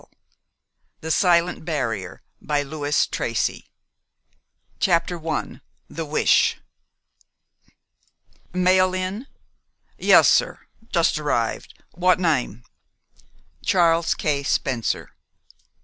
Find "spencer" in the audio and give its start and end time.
14.41-15.11